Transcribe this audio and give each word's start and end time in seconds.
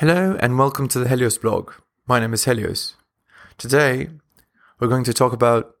Hello 0.00 0.34
and 0.40 0.58
welcome 0.58 0.88
to 0.88 0.98
the 0.98 1.10
Helios 1.10 1.36
blog. 1.36 1.72
My 2.06 2.18
name 2.18 2.32
is 2.32 2.46
Helios. 2.46 2.96
Today 3.58 4.08
we're 4.78 4.88
going 4.88 5.04
to 5.04 5.12
talk 5.12 5.34
about 5.34 5.74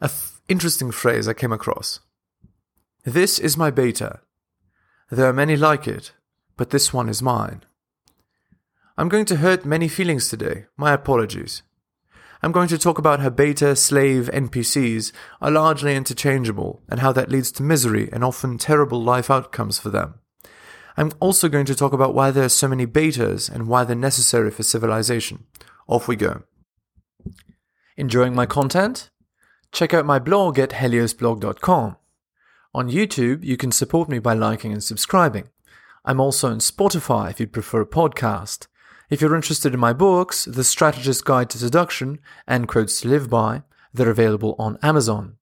an 0.00 0.06
f- 0.06 0.40
interesting 0.48 0.90
phrase 0.90 1.28
I 1.28 1.32
came 1.32 1.52
across. 1.52 2.00
This 3.04 3.38
is 3.38 3.56
my 3.56 3.70
beta. 3.70 4.18
There 5.12 5.28
are 5.28 5.32
many 5.32 5.54
like 5.56 5.86
it, 5.86 6.10
but 6.56 6.70
this 6.70 6.92
one 6.92 7.08
is 7.08 7.22
mine. 7.22 7.62
I'm 8.96 9.08
going 9.08 9.26
to 9.26 9.36
hurt 9.36 9.64
many 9.64 9.86
feelings 9.86 10.28
today. 10.28 10.66
My 10.76 10.92
apologies. 10.92 11.62
I'm 12.42 12.50
going 12.50 12.66
to 12.66 12.78
talk 12.78 12.98
about 12.98 13.20
how 13.20 13.30
beta, 13.30 13.76
slave, 13.76 14.28
NPCs 14.34 15.12
are 15.40 15.52
largely 15.52 15.94
interchangeable 15.94 16.82
and 16.88 16.98
how 16.98 17.12
that 17.12 17.30
leads 17.30 17.52
to 17.52 17.62
misery 17.62 18.08
and 18.12 18.24
often 18.24 18.58
terrible 18.58 19.00
life 19.00 19.30
outcomes 19.30 19.78
for 19.78 19.90
them. 19.90 20.14
I'm 20.96 21.12
also 21.20 21.48
going 21.48 21.66
to 21.66 21.74
talk 21.74 21.92
about 21.92 22.14
why 22.14 22.30
there 22.30 22.44
are 22.44 22.48
so 22.48 22.68
many 22.68 22.86
betas 22.86 23.50
and 23.50 23.68
why 23.68 23.84
they're 23.84 23.96
necessary 23.96 24.50
for 24.50 24.62
civilization. 24.62 25.44
Off 25.86 26.08
we 26.08 26.16
go. 26.16 26.42
Enjoying 27.96 28.34
my 28.34 28.46
content? 28.46 29.10
Check 29.72 29.92
out 29.92 30.06
my 30.06 30.18
blog 30.18 30.58
at 30.58 30.70
heliosblog.com. 30.70 31.96
On 32.74 32.90
YouTube, 32.90 33.44
you 33.44 33.56
can 33.56 33.72
support 33.72 34.08
me 34.08 34.18
by 34.18 34.34
liking 34.34 34.72
and 34.72 34.82
subscribing. 34.82 35.48
I'm 36.04 36.20
also 36.20 36.50
on 36.50 36.58
Spotify 36.58 37.30
if 37.30 37.40
you'd 37.40 37.52
prefer 37.52 37.82
a 37.82 37.86
podcast. 37.86 38.66
If 39.10 39.20
you're 39.20 39.34
interested 39.34 39.74
in 39.74 39.80
my 39.80 39.92
books, 39.92 40.44
The 40.44 40.64
Strategist's 40.64 41.22
Guide 41.22 41.50
to 41.50 41.58
Seduction 41.58 42.18
and 42.46 42.68
Quotes 42.68 43.00
to 43.00 43.08
Live 43.08 43.30
By, 43.30 43.62
they're 43.92 44.10
available 44.10 44.54
on 44.58 44.78
Amazon. 44.82 45.36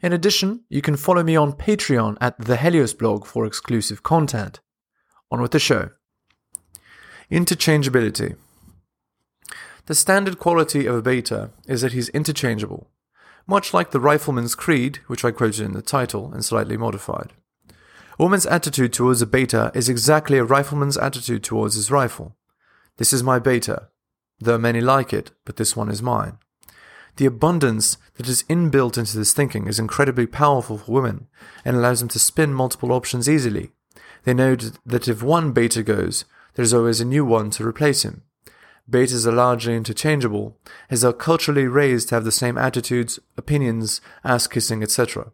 In 0.00 0.12
addition, 0.12 0.64
you 0.68 0.80
can 0.80 0.96
follow 0.96 1.22
me 1.22 1.36
on 1.36 1.52
Patreon 1.52 2.16
at 2.20 2.38
the 2.38 2.56
Helios 2.56 2.94
blog 2.94 3.26
for 3.26 3.44
exclusive 3.44 4.02
content. 4.02 4.60
On 5.30 5.42
with 5.42 5.50
the 5.50 5.58
show. 5.58 5.90
Interchangeability. 7.30 8.36
The 9.86 9.94
standard 9.94 10.38
quality 10.38 10.86
of 10.86 10.96
a 10.96 11.02
beta 11.02 11.50
is 11.66 11.82
that 11.82 11.92
he's 11.92 12.08
interchangeable, 12.10 12.90
much 13.46 13.74
like 13.74 13.90
the 13.90 14.00
Rifleman's 14.00 14.54
Creed, 14.54 15.00
which 15.06 15.24
I 15.24 15.30
quoted 15.30 15.64
in 15.64 15.72
the 15.72 15.82
title 15.82 16.32
and 16.32 16.44
slightly 16.44 16.76
modified. 16.76 17.32
A 18.18 18.22
woman's 18.22 18.46
attitude 18.46 18.92
towards 18.92 19.22
a 19.22 19.26
beta 19.26 19.70
is 19.74 19.88
exactly 19.88 20.38
a 20.38 20.44
rifleman's 20.44 20.96
attitude 20.96 21.44
towards 21.44 21.74
his 21.74 21.90
rifle. 21.90 22.36
This 22.96 23.12
is 23.12 23.22
my 23.22 23.38
beta. 23.38 23.88
There 24.40 24.54
are 24.54 24.58
many 24.58 24.80
like 24.80 25.12
it, 25.12 25.30
but 25.44 25.56
this 25.56 25.76
one 25.76 25.88
is 25.88 26.02
mine. 26.02 26.38
The 27.16 27.26
abundance 27.26 27.96
that 28.14 28.28
is 28.28 28.44
inbuilt 28.44 28.96
into 28.96 29.16
this 29.16 29.32
thinking 29.32 29.66
is 29.66 29.78
incredibly 29.78 30.26
powerful 30.26 30.78
for 30.78 30.92
women 30.92 31.28
and 31.64 31.76
allows 31.76 32.00
them 32.00 32.08
to 32.10 32.18
spin 32.18 32.52
multiple 32.54 32.92
options 32.92 33.28
easily, 33.28 33.72
they 34.28 34.34
know 34.34 34.54
that 34.84 35.08
if 35.08 35.22
one 35.22 35.52
beta 35.52 35.82
goes, 35.82 36.26
there's 36.54 36.74
always 36.74 37.00
a 37.00 37.04
new 37.06 37.24
one 37.24 37.48
to 37.50 37.66
replace 37.66 38.04
him. 38.04 38.22
Betas 38.90 39.26
are 39.26 39.32
largely 39.32 39.74
interchangeable, 39.74 40.58
as 40.90 41.00
they're 41.00 41.14
culturally 41.14 41.66
raised 41.66 42.10
to 42.10 42.16
have 42.16 42.24
the 42.24 42.32
same 42.32 42.58
attitudes, 42.58 43.18
opinions, 43.38 44.02
ass 44.24 44.46
kissing, 44.46 44.82
etc. 44.82 45.32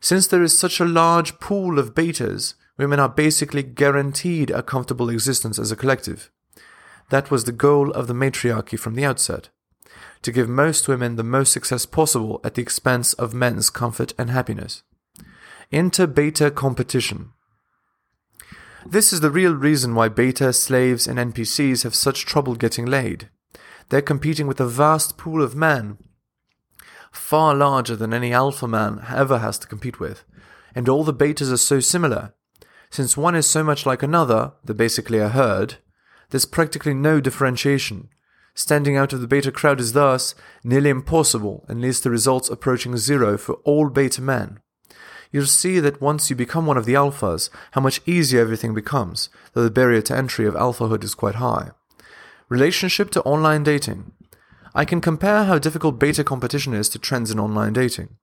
Since 0.00 0.26
there 0.26 0.42
is 0.42 0.56
such 0.56 0.78
a 0.78 0.84
large 0.84 1.40
pool 1.40 1.78
of 1.78 1.94
betas, 1.94 2.52
women 2.76 3.00
are 3.00 3.08
basically 3.08 3.62
guaranteed 3.62 4.50
a 4.50 4.62
comfortable 4.62 5.08
existence 5.08 5.58
as 5.58 5.72
a 5.72 5.76
collective. 5.76 6.30
That 7.08 7.30
was 7.30 7.44
the 7.44 7.52
goal 7.52 7.90
of 7.92 8.08
the 8.08 8.14
matriarchy 8.14 8.76
from 8.76 8.94
the 8.94 9.06
outset 9.06 9.48
to 10.22 10.32
give 10.32 10.48
most 10.48 10.88
women 10.88 11.16
the 11.16 11.22
most 11.22 11.52
success 11.52 11.86
possible 11.86 12.40
at 12.44 12.54
the 12.54 12.62
expense 12.62 13.12
of 13.14 13.32
men's 13.32 13.70
comfort 13.70 14.12
and 14.18 14.30
happiness. 14.30 14.82
Inter 15.70 16.06
beta 16.06 16.50
competition. 16.50 17.32
This 18.86 19.12
is 19.12 19.20
the 19.20 19.30
real 19.30 19.54
reason 19.54 19.94
why 19.94 20.08
beta, 20.08 20.52
slaves, 20.52 21.06
and 21.06 21.18
NPCs 21.18 21.82
have 21.82 21.94
such 21.94 22.24
trouble 22.24 22.54
getting 22.54 22.86
laid. 22.86 23.28
They're 23.88 24.00
competing 24.00 24.46
with 24.46 24.60
a 24.60 24.66
vast 24.66 25.18
pool 25.18 25.42
of 25.42 25.56
men, 25.56 25.98
far 27.10 27.54
larger 27.54 27.96
than 27.96 28.14
any 28.14 28.32
alpha 28.32 28.68
man 28.68 29.04
ever 29.08 29.38
has 29.38 29.58
to 29.60 29.66
compete 29.66 29.98
with, 29.98 30.24
and 30.74 30.88
all 30.88 31.02
the 31.02 31.12
betas 31.12 31.52
are 31.52 31.56
so 31.56 31.80
similar. 31.80 32.34
Since 32.88 33.16
one 33.16 33.34
is 33.34 33.48
so 33.48 33.64
much 33.64 33.84
like 33.84 34.02
another, 34.02 34.52
they're 34.64 34.74
basically 34.74 35.18
a 35.18 35.28
herd, 35.28 35.76
there's 36.30 36.44
practically 36.44 36.94
no 36.94 37.20
differentiation. 37.20 38.08
Standing 38.54 38.96
out 38.96 39.12
of 39.12 39.20
the 39.20 39.28
beta 39.28 39.50
crowd 39.50 39.80
is 39.80 39.92
thus 39.92 40.34
nearly 40.62 40.90
impossible 40.90 41.64
and 41.68 41.80
leads 41.80 42.00
to 42.00 42.10
results 42.10 42.48
approaching 42.48 42.96
zero 42.96 43.36
for 43.36 43.54
all 43.64 43.88
beta 43.88 44.22
men 44.22 44.60
you'll 45.30 45.46
see 45.46 45.80
that 45.80 46.00
once 46.00 46.30
you 46.30 46.36
become 46.36 46.66
one 46.66 46.76
of 46.76 46.84
the 46.84 46.94
alphas, 46.94 47.50
how 47.72 47.80
much 47.80 48.00
easier 48.06 48.40
everything 48.40 48.74
becomes, 48.74 49.28
though 49.52 49.64
the 49.64 49.70
barrier 49.70 50.02
to 50.02 50.16
entry 50.16 50.46
of 50.46 50.54
alphahood 50.54 51.04
is 51.04 51.14
quite 51.14 51.36
high. 51.36 51.70
Relationship 52.48 53.10
to 53.10 53.22
online 53.22 53.62
dating. 53.62 54.12
I 54.74 54.84
can 54.84 55.00
compare 55.00 55.44
how 55.44 55.58
difficult 55.58 55.98
beta 55.98 56.24
competition 56.24 56.72
is 56.74 56.88
to 56.90 56.98
trends 56.98 57.30
in 57.30 57.40
online 57.40 57.72
dating. 57.72 58.16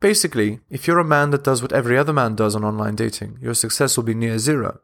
Basically, 0.00 0.60
if 0.70 0.86
you're 0.86 0.98
a 0.98 1.04
man 1.04 1.30
that 1.30 1.44
does 1.44 1.62
what 1.62 1.72
every 1.72 1.96
other 1.96 2.12
man 2.12 2.34
does 2.34 2.54
on 2.54 2.64
online 2.64 2.94
dating, 2.94 3.38
your 3.40 3.54
success 3.54 3.96
will 3.96 4.04
be 4.04 4.14
near 4.14 4.38
zero. 4.38 4.80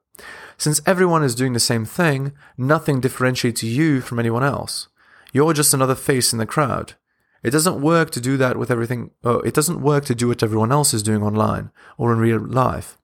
Since 0.57 0.81
everyone 0.87 1.23
is 1.23 1.35
doing 1.35 1.53
the 1.53 1.61
same 1.61 1.85
thing, 1.85 2.33
nothing 2.57 3.01
differentiates 3.01 3.63
you 3.63 4.01
from 4.01 4.19
anyone 4.19 4.45
else. 4.45 4.89
You're 5.33 5.53
just 5.53 5.75
another 5.75 5.95
face 5.95 6.33
in 6.33 6.39
the 6.39 6.47
crowd. 6.47 6.95
It 7.43 7.51
doesn't 7.51 7.81
work 7.81 8.11
to 8.11 8.21
do 8.21 8.37
that 8.37 8.57
with 8.57 8.71
everything. 8.71 9.11
Oh, 9.25 9.39
it 9.41 9.55
doesn't 9.55 9.81
work 9.81 10.05
to 10.07 10.15
do 10.15 10.29
what 10.29 10.43
everyone 10.43 10.73
else 10.73 10.93
is 10.93 11.03
doing 11.03 11.23
online 11.23 11.71
or 11.97 12.13
in 12.13 12.19
real 12.19 12.39
life. 12.39 12.99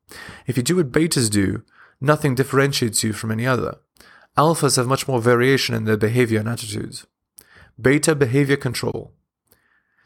If 0.47 0.57
you 0.57 0.63
do 0.63 0.77
what 0.77 0.93
betas 0.93 1.31
do, 1.31 1.63
nothing 2.01 2.35
differentiates 2.35 3.03
you 3.03 3.13
from 3.13 3.31
any 3.31 3.47
other. 3.47 3.79
Alphas 4.37 4.77
have 4.77 4.87
much 4.87 5.09
more 5.09 5.21
variation 5.21 5.75
in 5.75 5.85
their 5.85 5.97
behavior 5.97 6.41
and 6.41 6.49
attitudes. 6.49 7.07
Beta 7.81 8.15
behavior 8.15 8.57
control. 8.57 9.13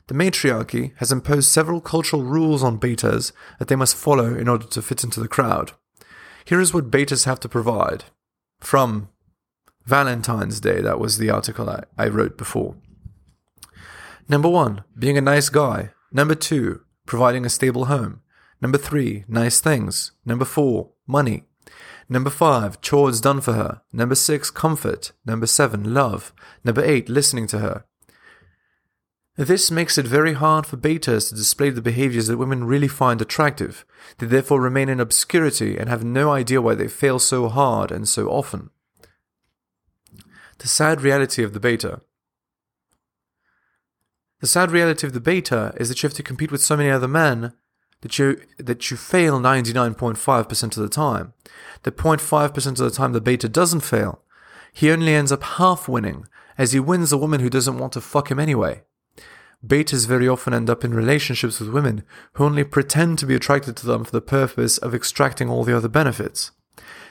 The 0.07 0.15
matriarchy 0.15 0.93
has 0.97 1.13
imposed 1.13 1.49
several 1.49 1.81
cultural 1.81 2.25
rules 2.25 2.63
on 2.63 2.81
betas 2.81 3.33
that 3.59 3.69
they 3.69 3.77
must 3.77 3.97
follow 3.97 4.35
in 4.35 4.49
order 4.49 4.67
to 4.67 4.83
fit 4.83 5.05
into 5.05 5.21
the 5.21 5.29
crowd. 5.29 5.73
Here 6.45 6.61
is 6.61 6.73
what 6.75 6.91
betas 6.91 7.27
have 7.27 7.41
to 7.41 7.49
provide. 7.49 8.05
From 8.61 9.09
Valentine's 9.87 10.61
Day, 10.61 10.81
that 10.81 11.01
was 11.01 11.19
the 11.19 11.31
article 11.31 11.69
I, 11.69 11.85
I 11.97 12.09
wrote 12.09 12.37
before. 12.37 12.77
Number 14.31 14.49
one, 14.49 14.85
being 14.97 15.19
a 15.19 15.21
nice 15.21 15.49
guy. 15.49 15.91
Number 16.13 16.37
two, 16.37 16.83
providing 17.05 17.45
a 17.45 17.49
stable 17.49 17.87
home. 17.87 18.21
Number 18.63 18.79
three, 18.79 19.25
nice 19.27 19.61
things. 19.61 20.13
Number 20.25 20.45
four, 20.45 20.91
money. 21.05 21.47
Number 22.09 22.31
five, 22.31 22.81
chores 22.81 23.21
done 23.21 23.41
for 23.41 23.55
her. 23.55 23.83
Number 23.93 24.15
six, 24.15 24.49
comfort. 24.53 25.11
Number 25.27 25.49
seven, 25.49 25.93
love. 25.93 26.33
Number 26.63 26.81
eight, 26.85 27.09
listening 27.09 27.49
to 27.49 27.59
her. 27.59 27.85
This 29.37 29.69
makes 29.69 29.99
it 29.99 30.07
very 30.07 30.35
hard 30.35 30.65
for 30.65 30.77
betas 30.77 31.31
to 31.31 31.35
display 31.35 31.71
the 31.71 31.83
behaviors 31.83 32.29
that 32.29 32.37
women 32.37 32.63
really 32.63 32.87
find 32.87 33.21
attractive. 33.21 33.85
They 34.19 34.27
therefore 34.27 34.61
remain 34.61 34.89
in 34.89 35.01
obscurity 35.01 35.77
and 35.77 35.89
have 35.89 36.05
no 36.05 36.31
idea 36.31 36.63
why 36.63 36.77
they 36.77 36.87
fail 36.87 37.19
so 37.19 37.49
hard 37.49 37.91
and 37.91 38.09
so 38.09 38.29
often. 38.29 38.71
The 40.59 40.69
sad 40.69 41.01
reality 41.01 41.43
of 41.43 41.53
the 41.53 41.59
beta. 41.59 42.03
The 44.41 44.47
sad 44.47 44.71
reality 44.71 45.07
of 45.07 45.13
the 45.13 45.21
beta 45.21 45.75
is 45.77 45.91
that 45.91 46.03
you 46.03 46.07
have 46.07 46.17
to 46.17 46.23
compete 46.23 46.51
with 46.51 46.63
so 46.63 46.75
many 46.75 46.89
other 46.89 47.09
men 47.09 47.53
that 48.01 48.19
you 48.19 48.41
that 48.57 48.91
you 48.91 48.97
fail 48.97 49.39
99.5% 49.39 50.63
of 50.63 50.83
the 50.83 50.89
time. 50.89 51.35
The 51.83 51.93
0.5% 51.93 52.67
of 52.67 52.77
the 52.77 52.91
time 52.91 53.13
the 53.13 53.21
beta 53.21 53.51
doesn't 53.51 53.81
fail, 53.81 54.23
he 54.73 54.91
only 54.91 55.15
ends 55.15 55.31
up 55.31 55.43
half 55.43 55.89
winning, 55.89 56.27
as 56.57 56.73
he 56.73 56.81
wins 56.81 57.13
a 57.13 57.19
woman 57.19 57.41
who 57.41 57.51
doesn't 57.51 57.77
want 57.77 57.93
to 57.93 58.01
fuck 58.01 58.31
him 58.31 58.39
anyway. 58.39 58.83
Betas 59.67 60.07
very 60.07 60.27
often 60.27 60.55
end 60.55 60.71
up 60.71 60.87
in 60.87 60.95
relationships 60.95 61.61
with 61.61 61.69
women 61.69 62.03
who 62.35 62.45
only 62.45 62.65
pretend 62.65 63.19
to 63.19 63.27
be 63.27 63.35
attracted 63.35 63.77
to 63.77 63.87
them 63.87 64.05
for 64.05 64.13
the 64.13 64.23
purpose 64.23 64.79
of 64.79 64.95
extracting 64.95 65.51
all 65.51 65.65
the 65.65 65.77
other 65.77 65.89
benefits. 65.89 66.53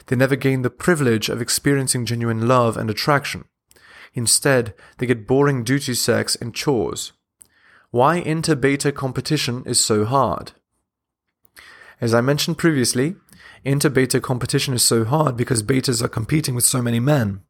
They 0.08 0.16
never 0.16 0.36
gain 0.36 0.64
the 0.64 0.72
privilege 0.72 1.30
of 1.30 1.44
experiencing 1.44 2.08
genuine 2.08 2.48
love 2.48 2.75
and 2.75 2.90
attraction. 2.90 3.46
Instead, 4.16 4.74
they 4.98 5.06
get 5.06 5.28
boring 5.28 5.64
duty 5.64 5.94
sex 5.94 6.36
and 6.36 6.56
chores 6.56 7.12
why 7.91 8.15
inter-beta 8.15 8.91
competition 8.91 9.63
is 9.65 9.83
so 9.83 10.06
hard. 10.06 10.51
As 12.00 12.13
I 12.13 12.21
mentioned 12.21 12.57
previously, 12.57 13.15
inter-beta 13.63 14.21
competition 14.21 14.74
is 14.74 14.83
so 14.83 15.06
hard 15.06 15.36
because 15.36 15.63
betas 15.63 16.01
are 16.01 16.07
competing 16.07 16.56
with 16.56 16.63
so 16.63 16.81
many 16.81 17.00
men. 17.00 17.41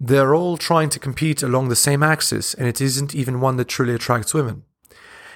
They're 0.00 0.34
all 0.34 0.56
trying 0.56 0.90
to 0.90 1.00
compete 1.00 1.42
along 1.42 1.68
the 1.68 1.76
same 1.76 2.02
axis, 2.02 2.54
and 2.54 2.68
it 2.68 2.80
isn't 2.80 3.14
even 3.14 3.40
one 3.40 3.56
that 3.56 3.66
truly 3.68 3.94
attracts 3.94 4.32
women. 4.32 4.62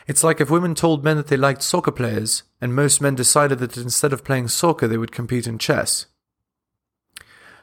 It's 0.06 0.22
like 0.22 0.40
if 0.40 0.50
women 0.50 0.74
told 0.74 1.04
men 1.04 1.16
that 1.16 1.26
they 1.26 1.36
liked 1.36 1.62
soccer 1.62 1.90
players, 1.90 2.44
and 2.60 2.74
most 2.74 3.00
men 3.00 3.16
decided 3.16 3.58
that 3.58 3.76
instead 3.76 4.12
of 4.12 4.24
playing 4.24 4.48
soccer, 4.48 4.86
they 4.86 4.96
would 4.96 5.12
compete 5.12 5.46
in 5.46 5.58
chess. 5.58 6.06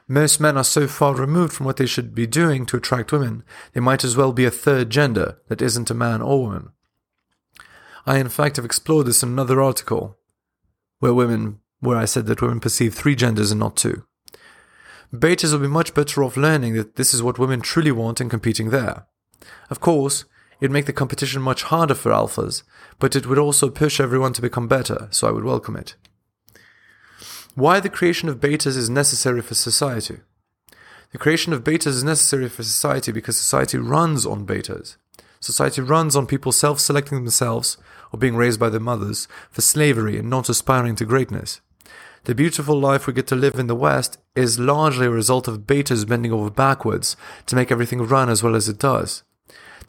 Most 0.08 0.40
men 0.40 0.56
are 0.56 0.64
so 0.64 0.88
far 0.88 1.14
removed 1.14 1.52
from 1.52 1.66
what 1.66 1.76
they 1.76 1.86
should 1.86 2.14
be 2.14 2.26
doing 2.26 2.66
to 2.66 2.76
attract 2.76 3.12
women, 3.12 3.44
they 3.72 3.80
might 3.80 4.04
as 4.04 4.16
well 4.16 4.32
be 4.32 4.44
a 4.44 4.50
third 4.50 4.90
gender 4.90 5.38
that 5.48 5.62
isn't 5.62 5.90
a 5.90 5.94
man 5.94 6.20
or 6.20 6.42
woman. 6.42 6.70
I, 8.06 8.18
in 8.18 8.28
fact, 8.28 8.56
have 8.56 8.64
explored 8.64 9.06
this 9.06 9.22
in 9.22 9.28
another 9.28 9.60
article, 9.60 10.18
where 10.98 11.14
women, 11.14 11.60
where 11.80 11.96
I 11.96 12.06
said 12.06 12.26
that 12.26 12.42
women 12.42 12.60
perceive 12.60 12.94
three 12.94 13.14
genders 13.14 13.50
and 13.50 13.60
not 13.60 13.76
two. 13.76 14.04
betas 15.12 15.52
will 15.52 15.60
be 15.60 15.68
much 15.68 15.94
better 15.94 16.22
off 16.24 16.36
learning 16.36 16.74
that 16.74 16.96
this 16.96 17.14
is 17.14 17.22
what 17.22 17.38
women 17.38 17.60
truly 17.60 17.92
want 17.92 18.20
and 18.20 18.30
competing 18.30 18.70
there. 18.70 19.06
Of 19.68 19.80
course, 19.80 20.24
it'd 20.60 20.72
make 20.72 20.86
the 20.86 20.92
competition 20.92 21.42
much 21.42 21.64
harder 21.64 21.94
for 21.94 22.10
alphas, 22.10 22.62
but 22.98 23.16
it 23.16 23.26
would 23.26 23.38
also 23.38 23.70
push 23.70 24.00
everyone 24.00 24.32
to 24.34 24.42
become 24.42 24.68
better, 24.68 25.08
so 25.10 25.28
I 25.28 25.30
would 25.30 25.44
welcome 25.44 25.76
it. 25.76 25.96
Why 27.54 27.80
the 27.80 27.88
creation 27.88 28.28
of 28.28 28.38
betas 28.38 28.76
is 28.76 28.88
necessary 28.88 29.42
for 29.42 29.54
society? 29.54 30.20
The 31.10 31.18
creation 31.18 31.52
of 31.52 31.64
betas 31.64 31.88
is 31.88 32.04
necessary 32.04 32.48
for 32.48 32.62
society 32.62 33.10
because 33.10 33.36
society 33.36 33.78
runs 33.78 34.24
on 34.24 34.46
betas. 34.46 34.96
Society 35.40 35.80
runs 35.80 36.14
on 36.14 36.26
people 36.26 36.52
self 36.52 36.78
selecting 36.78 37.18
themselves 37.18 37.76
or 38.12 38.18
being 38.18 38.36
raised 38.36 38.60
by 38.60 38.68
their 38.68 38.78
mothers 38.78 39.26
for 39.50 39.62
slavery 39.62 40.16
and 40.18 40.30
not 40.30 40.48
aspiring 40.48 40.94
to 40.96 41.04
greatness. 41.04 41.60
The 42.24 42.34
beautiful 42.34 42.78
life 42.78 43.06
we 43.06 43.14
get 43.14 43.26
to 43.28 43.34
live 43.34 43.58
in 43.58 43.66
the 43.66 43.74
West 43.74 44.18
is 44.36 44.60
largely 44.60 45.06
a 45.06 45.10
result 45.10 45.48
of 45.48 45.60
betas 45.60 46.06
bending 46.06 46.32
over 46.32 46.50
backwards 46.50 47.16
to 47.46 47.56
make 47.56 47.72
everything 47.72 48.02
run 48.02 48.28
as 48.28 48.42
well 48.42 48.54
as 48.54 48.68
it 48.68 48.78
does. 48.78 49.24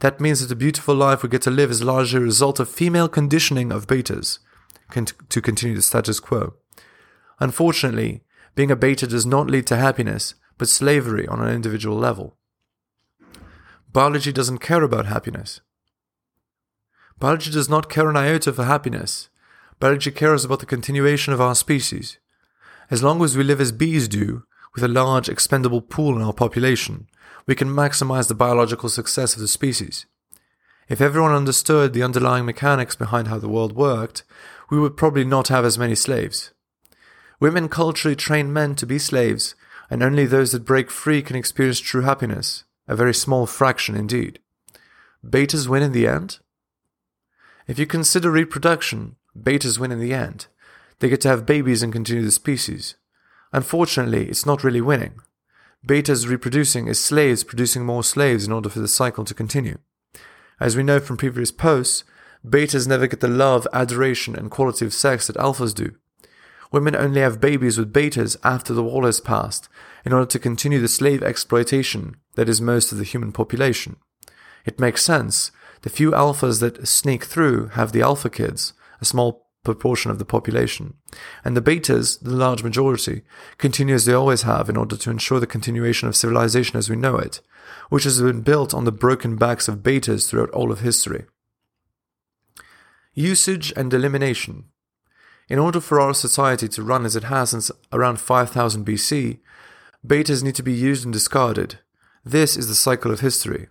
That 0.00 0.20
means 0.20 0.40
that 0.40 0.46
the 0.46 0.56
beautiful 0.56 0.96
life 0.96 1.22
we 1.22 1.28
get 1.28 1.42
to 1.42 1.50
live 1.50 1.70
is 1.70 1.84
largely 1.84 2.18
a 2.18 2.22
result 2.22 2.58
of 2.58 2.68
female 2.68 3.08
conditioning 3.08 3.70
of 3.70 3.86
betas 3.86 4.40
to 5.28 5.40
continue 5.40 5.76
the 5.76 5.82
status 5.82 6.18
quo. 6.18 6.54
Unfortunately, 7.42 8.22
being 8.54 8.70
a 8.70 8.76
beta 8.76 9.04
does 9.04 9.26
not 9.26 9.50
lead 9.50 9.66
to 9.66 9.76
happiness, 9.76 10.36
but 10.58 10.68
slavery 10.68 11.26
on 11.26 11.42
an 11.42 11.52
individual 11.52 11.96
level. 11.96 12.36
Biology 13.92 14.30
doesn't 14.32 14.58
care 14.58 14.84
about 14.84 15.06
happiness. 15.06 15.60
Biology 17.18 17.50
does 17.50 17.68
not 17.68 17.90
care 17.90 18.08
an 18.08 18.16
iota 18.16 18.52
for 18.52 18.62
happiness. 18.62 19.28
Biology 19.80 20.12
cares 20.12 20.44
about 20.44 20.60
the 20.60 20.66
continuation 20.66 21.32
of 21.32 21.40
our 21.40 21.56
species. 21.56 22.18
As 22.92 23.02
long 23.02 23.20
as 23.24 23.36
we 23.36 23.42
live 23.42 23.60
as 23.60 23.72
bees 23.72 24.06
do, 24.06 24.44
with 24.76 24.84
a 24.84 24.88
large 25.02 25.28
expendable 25.28 25.80
pool 25.80 26.14
in 26.14 26.22
our 26.22 26.32
population, 26.32 27.08
we 27.48 27.56
can 27.56 27.66
maximize 27.66 28.28
the 28.28 28.36
biological 28.36 28.88
success 28.88 29.34
of 29.34 29.40
the 29.40 29.48
species. 29.48 30.06
If 30.88 31.00
everyone 31.00 31.32
understood 31.32 31.92
the 31.92 32.04
underlying 32.04 32.46
mechanics 32.46 32.94
behind 32.94 33.26
how 33.26 33.40
the 33.40 33.48
world 33.48 33.74
worked, 33.74 34.22
we 34.70 34.78
would 34.78 34.96
probably 34.96 35.24
not 35.24 35.48
have 35.48 35.64
as 35.64 35.76
many 35.76 35.96
slaves. 35.96 36.52
Women 37.42 37.68
culturally 37.68 38.14
train 38.14 38.52
men 38.52 38.76
to 38.76 38.86
be 38.86 39.00
slaves, 39.00 39.56
and 39.90 40.00
only 40.00 40.26
those 40.26 40.52
that 40.52 40.64
break 40.64 40.92
free 40.92 41.22
can 41.22 41.34
experience 41.34 41.80
true 41.80 42.02
happiness, 42.02 42.62
a 42.86 42.94
very 42.94 43.12
small 43.12 43.46
fraction 43.46 43.96
indeed. 43.96 44.38
Betas 45.26 45.66
win 45.66 45.82
in 45.82 45.90
the 45.90 46.06
end? 46.06 46.38
If 47.66 47.80
you 47.80 47.86
consider 47.86 48.30
reproduction, 48.30 49.16
betas 49.36 49.76
win 49.76 49.90
in 49.90 49.98
the 49.98 50.14
end. 50.14 50.46
They 51.00 51.08
get 51.08 51.20
to 51.22 51.30
have 51.30 51.44
babies 51.44 51.82
and 51.82 51.92
continue 51.92 52.24
the 52.24 52.30
species. 52.30 52.94
Unfortunately, 53.52 54.28
it's 54.28 54.46
not 54.46 54.62
really 54.62 54.80
winning. 54.80 55.14
Betas 55.84 56.28
reproducing 56.28 56.86
is 56.86 57.02
slaves 57.02 57.42
producing 57.42 57.84
more 57.84 58.04
slaves 58.04 58.46
in 58.46 58.52
order 58.52 58.68
for 58.68 58.78
the 58.78 58.86
cycle 58.86 59.24
to 59.24 59.34
continue. 59.34 59.78
As 60.60 60.76
we 60.76 60.84
know 60.84 61.00
from 61.00 61.16
previous 61.16 61.50
posts, 61.50 62.04
betas 62.46 62.86
never 62.86 63.08
get 63.08 63.18
the 63.18 63.26
love, 63.26 63.66
adoration, 63.72 64.36
and 64.36 64.48
quality 64.48 64.86
of 64.86 64.94
sex 64.94 65.26
that 65.26 65.34
alphas 65.34 65.74
do. 65.74 65.96
Women 66.72 66.96
only 66.96 67.20
have 67.20 67.40
babies 67.40 67.78
with 67.78 67.92
betas 67.92 68.36
after 68.42 68.72
the 68.72 68.82
war 68.82 69.04
has 69.04 69.20
passed 69.20 69.68
in 70.04 70.12
order 70.12 70.26
to 70.26 70.38
continue 70.38 70.80
the 70.80 70.88
slave 70.88 71.22
exploitation 71.22 72.16
that 72.34 72.48
is 72.48 72.60
most 72.60 72.90
of 72.90 72.98
the 72.98 73.04
human 73.04 73.30
population. 73.30 73.96
It 74.64 74.80
makes 74.80 75.04
sense. 75.04 75.52
The 75.82 75.90
few 75.90 76.12
alphas 76.12 76.60
that 76.60 76.88
sneak 76.88 77.24
through 77.24 77.68
have 77.74 77.92
the 77.92 78.00
alpha 78.00 78.30
kids, 78.30 78.72
a 79.00 79.04
small 79.04 79.50
proportion 79.64 80.10
of 80.10 80.18
the 80.18 80.24
population. 80.24 80.94
And 81.44 81.56
the 81.56 81.60
betas, 81.60 82.18
the 82.20 82.34
large 82.34 82.62
majority, 82.62 83.22
continue 83.58 83.94
as 83.94 84.06
they 84.06 84.12
always 84.12 84.42
have 84.42 84.68
in 84.68 84.76
order 84.76 84.96
to 84.96 85.10
ensure 85.10 85.40
the 85.40 85.46
continuation 85.46 86.08
of 86.08 86.16
civilization 86.16 86.76
as 86.76 86.88
we 86.88 86.96
know 86.96 87.16
it, 87.16 87.40
which 87.90 88.04
has 88.04 88.20
been 88.20 88.40
built 88.40 88.74
on 88.74 88.84
the 88.84 88.92
broken 88.92 89.36
backs 89.36 89.68
of 89.68 89.82
betas 89.82 90.28
throughout 90.28 90.50
all 90.50 90.72
of 90.72 90.80
history. 90.80 91.26
Usage 93.14 93.72
and 93.76 93.92
elimination. 93.92 94.64
In 95.52 95.58
order 95.58 95.80
for 95.82 96.00
our 96.00 96.14
society 96.14 96.66
to 96.66 96.82
run 96.82 97.04
as 97.04 97.14
it 97.14 97.24
has 97.24 97.50
since 97.50 97.70
around 97.92 98.18
5000 98.18 98.86
BC, 98.86 99.38
betas 100.02 100.42
need 100.42 100.54
to 100.54 100.62
be 100.62 100.72
used 100.72 101.04
and 101.04 101.12
discarded. 101.12 101.78
This 102.24 102.56
is 102.56 102.68
the 102.68 102.74
cycle 102.74 103.10
of 103.10 103.20
history. 103.20 103.68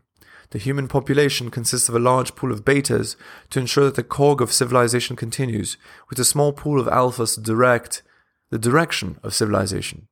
The 0.52 0.60
human 0.60 0.88
population 0.88 1.50
consists 1.50 1.90
of 1.90 1.96
a 1.96 2.00
large 2.00 2.36
pool 2.36 2.52
of 2.52 2.64
betas 2.64 3.16
to 3.50 3.60
ensure 3.60 3.86
that 3.86 3.96
the 3.96 4.04
cog 4.04 4.44
of 4.44 4.52
civilization 4.52 5.16
continues, 5.16 5.78
with 6.08 6.20
a 6.20 6.24
small 6.24 6.54
pool 6.54 6.80
of 6.80 6.86
alphas 6.86 7.34
to 7.34 7.42
direct 7.42 8.04
the 8.52 8.60
direction 8.60 9.18
of 9.24 9.34
civilization. 9.34 10.08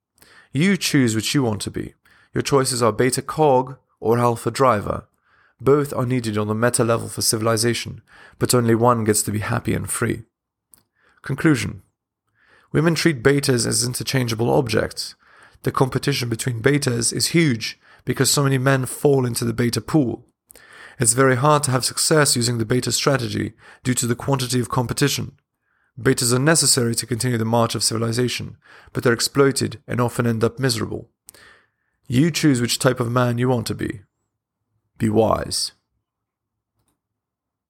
You 0.51 0.75
choose 0.75 1.15
which 1.15 1.35
you 1.35 1.43
want 1.43 1.61
to 1.61 1.69
be. 1.69 1.93
Your 2.33 2.41
choices 2.41 2.81
are 2.81 2.91
beta 2.91 3.21
cog 3.21 3.77
or 3.99 4.17
alpha 4.17 4.49
driver. 4.49 5.07
Both 5.61 5.93
are 5.93 6.07
needed 6.07 6.35
on 6.35 6.47
the 6.47 6.55
meta 6.55 6.83
level 6.83 7.09
for 7.09 7.21
civilization, 7.21 8.01
but 8.39 8.55
only 8.55 8.73
one 8.73 9.03
gets 9.03 9.21
to 9.21 9.31
be 9.31 9.37
happy 9.37 9.75
and 9.75 9.87
free. 9.87 10.23
Conclusion 11.21 11.81
Women 12.71 12.95
treat 12.95 13.23
betas 13.23 13.65
as 13.65 13.83
interchangeable 13.83 14.49
objects. 14.49 15.15
The 15.63 15.71
competition 15.71 16.29
between 16.29 16.61
betas 16.61 17.11
is 17.11 17.27
huge 17.27 17.79
because 18.05 18.31
so 18.31 18.43
many 18.43 18.57
men 18.57 18.85
fall 18.85 19.25
into 19.25 19.43
the 19.43 19.53
beta 19.53 19.81
pool. 19.81 20.25
It's 20.99 21.13
very 21.13 21.35
hard 21.35 21.63
to 21.63 21.71
have 21.71 21.85
success 21.85 22.35
using 22.35 22.57
the 22.57 22.65
beta 22.65 22.91
strategy 22.91 23.53
due 23.83 23.93
to 23.95 24.07
the 24.07 24.15
quantity 24.15 24.59
of 24.59 24.69
competition. 24.69 25.33
Betas 25.99 26.33
are 26.33 26.39
necessary 26.39 26.95
to 26.95 27.05
continue 27.05 27.37
the 27.37 27.45
march 27.45 27.75
of 27.75 27.83
civilization, 27.83 28.57
but 28.93 29.03
they're 29.03 29.13
exploited 29.13 29.81
and 29.87 29.99
often 29.99 30.27
end 30.27 30.43
up 30.43 30.59
miserable. 30.59 31.09
You 32.07 32.31
choose 32.31 32.61
which 32.61 32.79
type 32.79 32.99
of 32.99 33.11
man 33.11 33.37
you 33.37 33.49
want 33.49 33.67
to 33.67 33.75
be. 33.75 34.01
Be 34.97 35.09
wise. 35.09 35.73